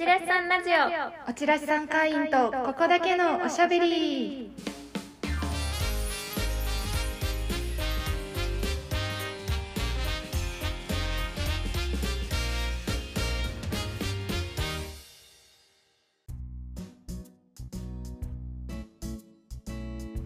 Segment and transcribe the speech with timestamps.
[0.00, 1.30] ちらしさんラジオ。
[1.30, 4.50] おちらしさん会員とここだけのおしゃべり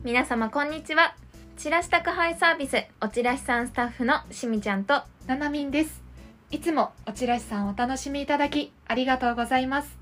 [0.04, 1.16] 皆様こんにちは。
[1.56, 6.03] チラシ宅配サービスおちらしさんスタッフのしみちゃんとななみんです。
[6.54, 9.98] いつもおちらしさんお楽しみいただきありがとうございます。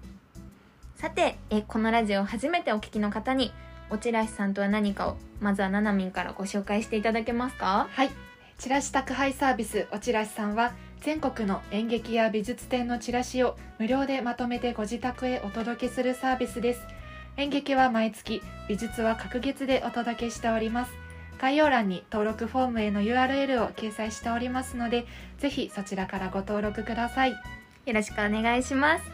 [0.96, 3.54] さてえこのラジオを初めてお聞きの方に
[3.88, 7.88] おちらしさんとは何かをまずはななみんからご紹介していただけますか？
[7.90, 8.10] はい。
[8.58, 16.82] チラシ宅配サービスおちらしさんは全国の演劇や美術展のチラシを無料でまとめてご自宅へお届けするサービスです。
[17.38, 20.92] 演劇は毎月美術は隔月でお届けしております。
[21.42, 25.06] 概要欄に登録フォームへの URL を掲載しておりますので
[25.38, 27.32] ぜひそちらからご登録ください。
[27.32, 27.38] よ
[27.92, 29.04] ろしくお願いします。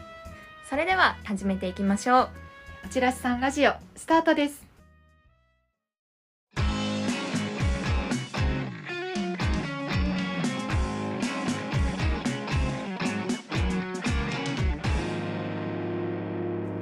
[0.69, 2.29] それでは始めていきましょう。
[2.85, 4.63] おちらしさんラジオスタートです。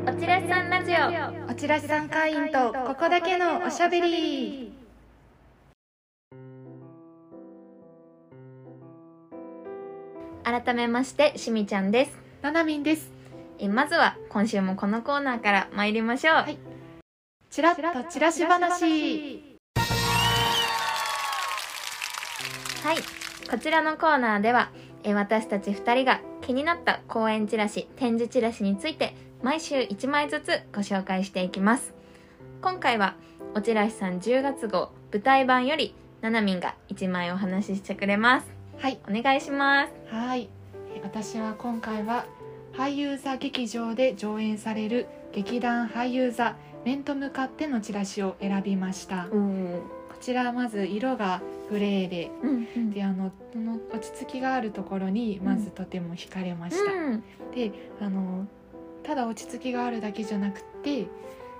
[0.05, 1.49] おちらしさんラジオ。
[1.49, 4.66] おちらしさん会員とここだけのおしゃべり
[10.47, 12.17] 改めましてしみちゃんです。
[12.41, 13.11] ななみんです。
[13.59, 16.57] えまずは今週もこのコーナーから参りましょう、はい。
[17.49, 19.57] チラッとチラシ話。
[22.81, 22.97] はい、
[23.51, 24.69] こちらのコーナーでは、
[25.03, 31.93] えー私たち2人が気になった公演チラシ、展示チラシについて毎週1枚ずつご紹介していきます。
[32.61, 33.15] 今回は、
[33.53, 38.56] おちらしさん10月号舞台版より、ななみんが1枚お話ししてくれます。
[38.79, 39.93] はいお願いします。
[40.13, 40.49] はい。
[40.95, 42.25] え私は今回は
[42.73, 49.27] 俳優座劇場で上演される劇団俳優座面と向かってのチラシを選びました。
[49.31, 49.81] こうん、
[50.21, 52.91] ちらはまず色がグレーでうん、うん。
[52.91, 57.23] であのこの落ち着きがあるところにまずとても惹かれました、うん、
[57.53, 58.47] であの
[59.03, 61.07] ただ落ち着きがあるだけじゃなくて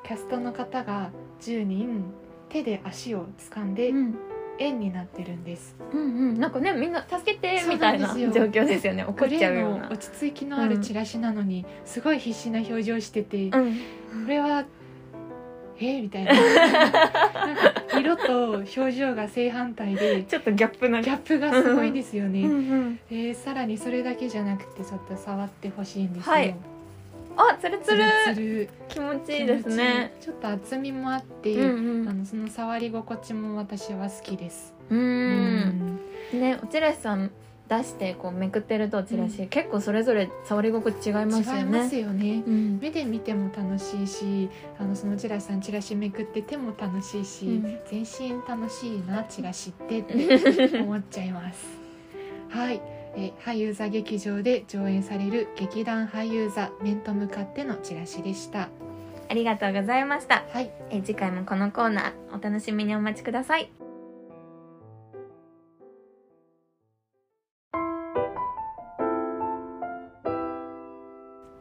[0.05, 1.09] キャストの方が
[1.41, 2.05] 10人
[2.49, 4.15] 手で足を掴んでうん、
[4.59, 6.03] 円になってるんです、うん、う
[6.33, 9.03] ん、なんかね、みんな助けてみたいな状況ですよね。
[9.03, 9.97] 怒っちゃうような落。
[9.97, 14.65] ち着きのあるチラシなのに、すごい必死な表情してて、こうん、れは
[15.79, 16.33] えー、みたいな
[17.99, 21.01] 色と表情が正反対でちょっとギャップな。
[21.01, 22.99] ギャップがすごいですよね、うん、うん。
[23.11, 26.55] えーさらにそれだけじゃなくてちょっと触ってほしいんですよ、はい
[27.37, 28.69] あ、つるつる。
[28.89, 30.13] 気持ちいいですね。
[30.19, 32.09] ちょっと厚みもあって、うんうん。
[32.09, 34.95] あのその触り心地も私は好きですう。
[34.95, 35.99] うん
[36.33, 37.31] ね、おチラシさん
[37.69, 42.01] 出してこうめくってるとチラシ、結構それぞれ触り心地違いますよ違いますね。
[42.01, 42.79] よねうん。
[42.81, 44.49] 目で見ても楽しいし
[44.79, 51.67] あのそのチラシさんチラシめくってても楽しいし、うん全身楽しいなチラシってって 思っちゃいます
[52.49, 52.81] はい
[53.17, 58.69] え俳優座劇場で上演される劇団俳優座面と向かってのチラシでした
[59.29, 60.45] ありがとうございました。
[60.53, 63.69] はいえ次回もこのコーナーお楽しみにお待ちください。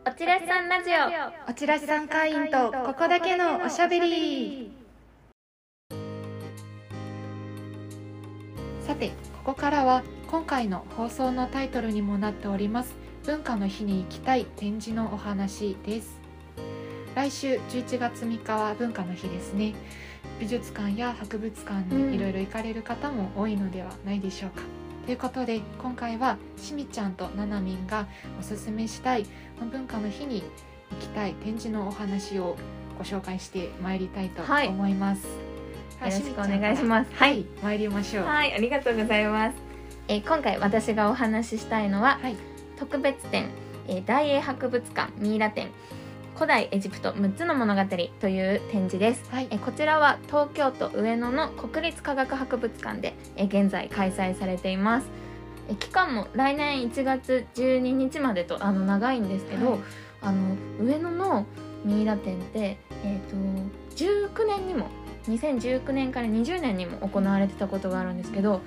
[0.07, 1.51] おチラシさんラジオ。
[1.51, 4.86] おチラシさん会員とここだけのおしゃべり
[8.97, 9.09] て
[9.45, 16.21] ここからは今回の放送のタイトルにもなっております文化の日に行きたい展示のお話です。
[17.17, 19.75] 来週11月3日は文化の日ですね。
[20.39, 22.11] 美術館や博物館うん。
[22.11, 24.63] にいろいろ行かれる方も多いのではないでしょうか、
[25.07, 28.07] ということで今回はしみちゃんとななみんが
[28.39, 29.27] おすすめしたい
[29.73, 30.43] 文化の日に
[30.91, 32.57] 行きたい展示のお話を
[32.99, 34.69] ご紹介してまいりたいとはい。
[34.69, 35.27] 思います、
[36.01, 37.11] よろしくお願いします。
[37.15, 39.57] ははいい、参りましょうはい、ありがとうございます。
[40.09, 42.37] えー今回私がお話ししたいのは、はい
[42.79, 43.49] 特別展、
[43.89, 45.69] えー大英博物館ミイラ展
[46.35, 47.83] 古代エジプト6つの物語
[48.21, 49.25] という展示です。
[49.31, 55.07] はいえーこちらは東京都上野の国立科学博物館で、えー現在開催されています。
[55.69, 59.81] えー期間も来年1月12日までとあの長いんですけど、はい
[60.23, 61.47] あの上野の
[61.85, 63.37] ミイラ展って、えー、と
[63.95, 64.89] 19年にも
[65.31, 68.61] 2019年から20年にも行われてたことがあるんですけど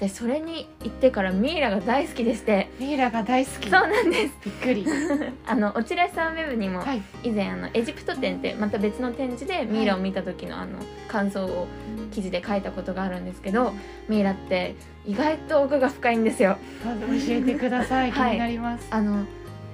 [0.00, 2.68] でそれに行ってからミイラが大好きでして。
[2.78, 3.70] ミイラが大好き。
[3.70, 4.34] そうなんです。
[4.44, 4.86] びっくり。
[5.46, 7.00] あのおちらしさんウェブにもはい。
[7.22, 11.66] 以前あのエジプト展ってまた別の展示でミイラを見た時のあの感想を
[12.12, 13.72] 記事で書いたことがあるんですけど
[14.06, 14.74] ミイラって
[15.06, 16.58] 意外と奥が深いんですよ。
[16.84, 16.90] 教
[17.30, 18.12] えてください。
[18.12, 18.32] 気はい。
[18.32, 18.86] になります。
[18.90, 19.24] あの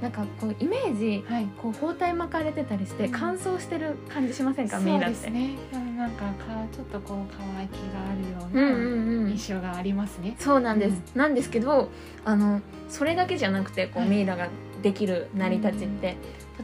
[0.02, 1.46] なんかこうイメージはい。
[1.56, 3.12] こう包帯巻かれてたりしてうん。
[3.12, 5.16] 乾燥してる感じしませんか、そうミイラって。
[5.16, 5.56] ですね。
[5.72, 6.32] うんなんかか
[6.72, 8.12] ちょっとこう乾きがあ
[8.52, 9.30] うんうるようんなうん。
[9.30, 11.88] 印象がありますね、そうなんです、なんですけど
[12.24, 14.08] あのそれだけじゃなくてこう、はい。
[14.08, 14.48] ミイラが
[14.82, 16.16] できる成り立ちって、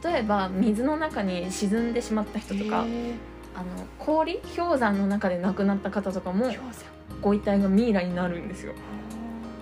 [0.03, 3.13] 例えば水の中に沈んでしまった人とか、へ
[3.55, 3.65] あの
[3.97, 6.51] 氷氷山の中で亡くなった方とかも
[7.21, 8.73] ご遺体がミイラになるんですよ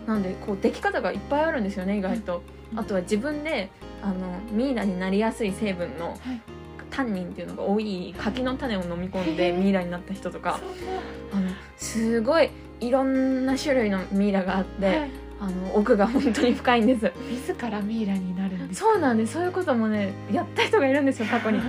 [0.07, 2.42] なんでこうでき方がいっぱいあるんですよね意外と、
[2.74, 2.80] うん。
[2.80, 3.69] あとは自分で
[4.01, 6.42] あのミイラになりやすい成分のはい
[6.89, 10.59] タンニンっていうのが多い柿の種を飲み込んでミイラになった人とか。
[11.33, 12.50] あのすごい
[12.80, 17.12] いろんな種類のミイラがあって、はいあの奥が本当に深いんです。
[17.30, 19.34] 自らミイラになるんですそうなんです。
[19.34, 21.60] そういうこともねやった人がいるんですよ過去に。
[21.60, 21.62] い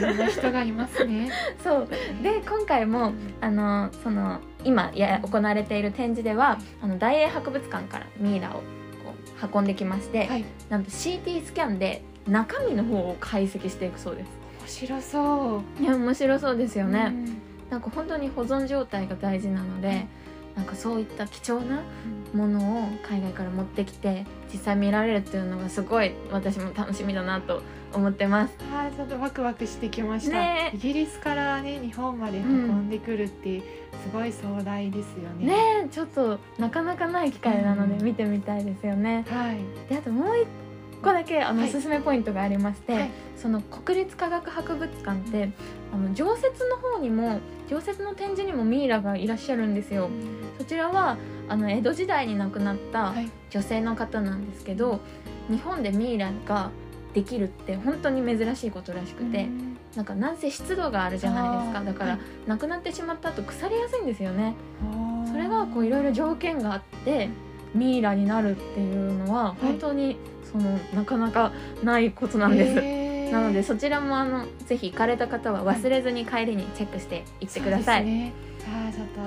[0.00, 1.30] ろんな人がいますね。
[1.62, 1.88] そう。
[2.22, 8.62] で今回もあのその今や行われている展示ではあの大英博物館からミイラを
[9.52, 10.44] 運んできまして、はい。
[10.68, 14.28] なんと CT スキャンで中身の方を解析していくそうです。
[14.60, 15.82] 面白そう。
[15.82, 17.42] いや面白そうですよね、うん。
[17.68, 20.06] なんか本当に保存状態が大事なので
[20.56, 21.82] なんかそういった貴重な
[22.34, 27.62] ものを海外から持ってきて実際見られるっていうのがすごい私も楽しみだなと
[27.94, 28.54] 思ってます。
[28.72, 30.70] あーちょっとワクワクしてきました、ね。
[30.72, 33.64] えイギリスからね日本まで運んでくるってす
[34.12, 35.54] ごい壮大ですよね、ね
[35.86, 38.04] えちょっとなかなかない機会なのでうん。
[38.04, 39.58] 見てみたいですよね、はい。
[39.88, 40.46] であともう一
[41.02, 41.68] 個だけあのはい。
[41.68, 43.10] おすすめポイントがありまして、はい。
[43.36, 45.50] その国立科学博物館って
[45.92, 50.08] あの常設の方にも常設の展示にもミイラがいらっしゃるんですよ。
[50.58, 51.16] そちらは
[51.48, 53.30] あの江戸時代に亡くなったはい。
[53.50, 55.00] 女性の方なんですけど、
[55.50, 56.70] 日本でミイラが
[57.12, 59.76] できるって本当に珍しいことらしくて、うん。
[59.94, 61.84] なんかなんせ湿度があるじゃないですか。
[61.84, 62.20] だから、はい。
[62.46, 64.54] 亡くなってしまった後腐りやすいんですよね。
[65.30, 67.28] それがこういろいろ条件があって
[67.74, 70.16] ミイラになるっていうのは本当に
[70.50, 71.52] そのなかなか
[71.82, 73.32] ないことなんです、へー。
[73.32, 78.32] なのでそちらもあのぜひ行かれた方は忘れずに帰りにチェックして行ってください、ね。
[78.66, 79.20] あーちょっと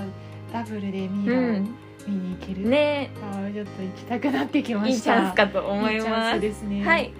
[0.53, 1.75] ダブルでミイうラをん。
[2.07, 3.09] 見に行ける、ね。
[3.33, 6.35] あーちょっと行きたくなってきまいいチしたャンスかと思います。
[6.35, 6.85] ンスですね。
[6.85, 7.11] はい、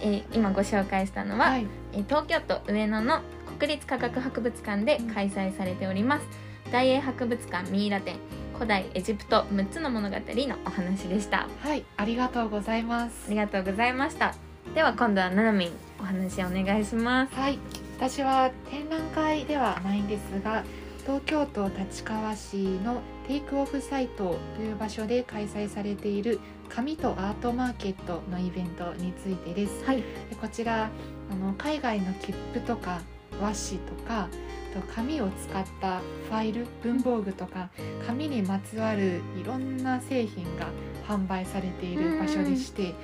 [0.00, 1.66] えー今ご紹介したのは、はい。
[1.92, 3.20] えー東京都上野の
[3.58, 6.26] 国立科学博物館で開催されております。
[6.70, 8.16] 大英博物館ミイラ展
[8.58, 11.48] 古代エジプト6つの物語のお話でした。
[11.60, 14.34] はいありがとうございまあすりがとうございました。
[14.74, 17.34] では今度はななみんお話お願いします。
[17.36, 17.60] はい
[17.96, 20.64] 私は展覧会ではないんですが
[21.06, 29.84] 東京都立川市のテイクオフサイトという場所で開催されている紙とアートマーケットのイベントについてです。
[29.84, 29.98] はい。
[29.98, 30.04] で
[30.40, 30.90] こちら
[31.30, 33.02] あの海外の切符とか
[33.40, 34.28] 和紙とかあ
[34.68, 37.70] と紙を使ったファイル文房具とか
[38.06, 40.68] 紙にまつわるいろんな製品が
[41.06, 42.94] 販売されている場所でして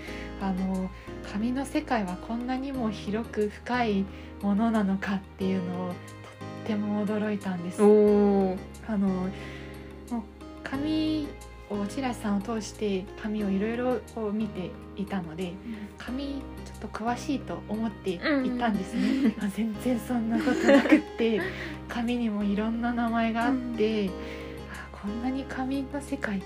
[0.40, 0.90] あの
[1.32, 4.04] 紙の世界はこんなにも広く深い
[4.42, 5.94] ものなのかっていうのをとっ
[6.66, 7.80] ても驚いたんです。
[8.86, 9.30] あのもう
[10.62, 11.28] 紙
[11.70, 14.00] をチラシさんを通して紙をいろいろ
[14.32, 15.54] 見ていたので
[15.98, 16.42] 紙
[16.84, 21.40] と詳しいと思っていたんですね、あ全然そんなことなくって
[21.88, 24.10] 紙にもいろんな名前があって、
[24.72, 26.44] あこんなに紙の世界す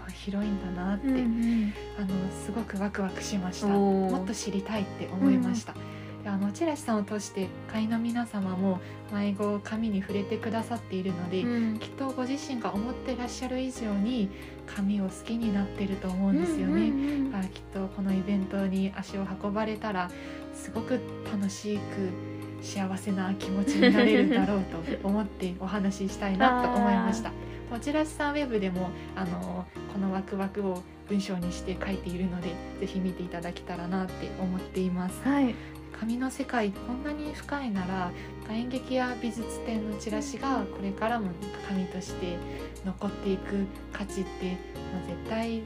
[0.00, 2.08] ごい広いんだなって、あの
[2.44, 3.68] すごくワクワクしました。
[3.68, 5.74] もっと知りたいって思いました、
[6.22, 8.80] であのチラシさんを通して会員の皆様も
[9.12, 11.78] 迷子紙に触れてくださっているので、うん。
[11.78, 14.30] きっとご自身が思ってらっしゃる以上に
[14.66, 17.34] 紙を好きになってると思うんですよね、うんうんうん。
[17.34, 20.10] あきっとこのイベントに足を運ばれたら
[20.54, 27.32] すごく楽しく幸せな気持ちになれるだろうと思ってお話ししたいなと思いました。
[27.68, 35.20] こちらさんウェブでもあのこのワクワクを文章にして書いているのでぜひ見ていただけたらなって思っています。
[35.22, 35.54] はい
[36.02, 38.10] 紙の世界こんなに深いなら
[38.50, 41.30] 演劇や美術展のチラシがこれからも
[41.68, 42.36] 紙として
[42.84, 45.62] 残っていく価値って、まあ、絶対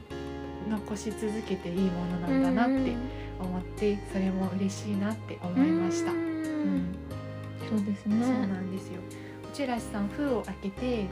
[0.69, 2.95] 残し続けていいものなんだなって
[3.39, 6.11] 思ってそれも嬉しいなって思いました。
[6.11, 6.95] ううんん
[7.67, 9.01] そうですねそうなんですよ。
[9.55, 11.05] チラシさん封を開けて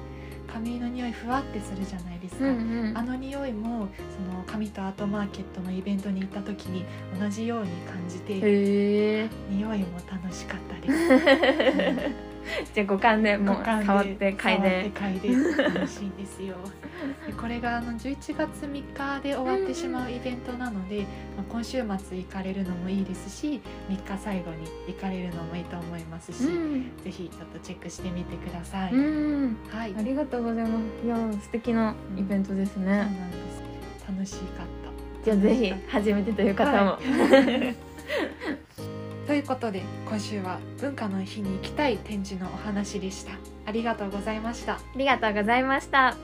[0.47, 2.45] 紙の匂いふわってするじゃないですか。
[2.45, 3.87] うんうんあの匂いも
[4.29, 6.85] その紙とアートマーケットのイベントに行った時に
[7.19, 12.15] 同じように感じて匂いも楽しかったです。
[12.73, 16.55] じゃあ五感でもう触って嗅いで嗅いで楽しいんですよ。
[17.27, 21.01] でこれがあの11月3日で終わってしまうイベントなので、
[21.35, 28.93] まあ、今週末行かれるのもいいですし3日最後に行かれるのもいいと思いますし、うんぜひちょっとチェックしてみてください。
[28.93, 34.11] うんはい、ありがとうございますいや素敵なイベントですそうなんねです。
[34.11, 34.67] 楽しかっ
[35.23, 35.25] た。
[35.25, 37.75] じゃあぜひ初めてという方も、はい
[39.25, 43.31] ということで今週は文化の日に行きたい展示のお話でした。
[43.65, 44.73] ありがとうございました。
[44.73, 46.15] ありがとうございました。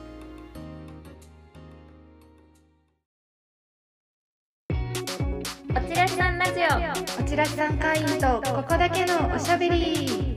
[4.70, 7.22] おちらしさんラジオ。
[7.22, 10.31] こちらさん会員とここだけのおしゃべり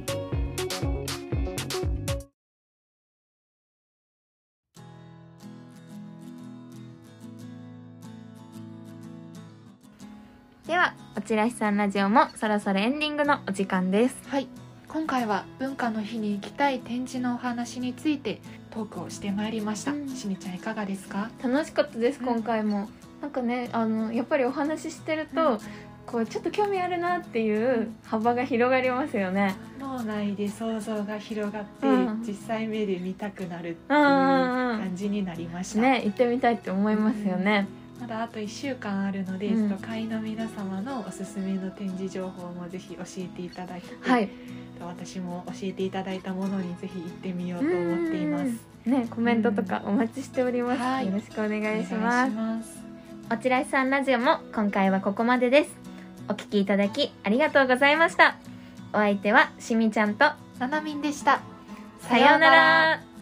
[10.68, 14.18] ではおちらしさんラジオもそろそろエンディングのお時間です。
[14.30, 14.48] はい。
[14.88, 18.42] 今回は文化の日に行きたい展示のお話について
[18.72, 20.10] トークをしてまいりました、うん。
[20.10, 21.30] しみちゃんいかがですか？
[21.44, 22.26] 楽しかったですうん。
[22.26, 22.90] 今回も、
[23.22, 25.60] なんかねあのやっぱりお話ししてると、うん。
[26.08, 29.56] こうちょっと興味あるなっていう幅が広がりますよね。
[29.80, 32.24] 脳内で想像が広がって、うん。
[32.26, 37.68] 実際目で見たくなるっていう感じになりました、ね行ってみたいって思いますよね、
[38.00, 39.78] まだあと1週間あるので、うん。
[39.78, 44.30] 会員の皆様のおすすめの展示情報もぜひ教えていただいて、はい。
[44.82, 48.46] 私も教えていただいたものにぜひ行ってみようと思っています。
[48.86, 48.92] うん。
[48.92, 51.06] ねコメントとかお待ちしております、はい。
[51.08, 52.86] よろしくお願いしおます。
[53.32, 55.72] おちらしさんラジオも今回はここまでです。
[56.28, 58.36] お聞きいただきありがとうございました。
[58.94, 60.26] お相手はしみちゃんと
[60.60, 61.42] ななみんでした。
[62.02, 63.15] さようなら